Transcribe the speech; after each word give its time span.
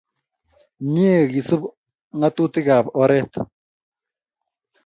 Mye 0.91 1.13
kesup 1.31 1.63
ng'atutik 2.17 2.67
ap 2.77 2.85
oret 3.01 3.33